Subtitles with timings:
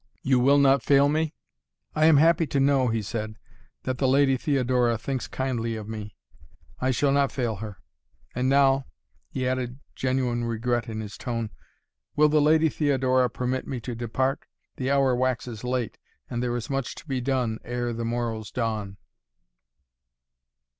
[0.23, 1.35] You will not fail me?"
[1.93, 3.35] "I am happy to know," he said,
[3.83, 6.15] "that the Lady Theodora thinks kindly of me.
[6.79, 7.77] I shall not fail her.
[8.33, 8.87] And now"
[9.29, 11.51] he added, genuine regret in his tone
[12.15, 14.47] "will the Lady Theodora permit me to depart?
[14.77, 15.99] The hour waxes late
[16.31, 18.97] and there is much to be done ere the morrow's dawn."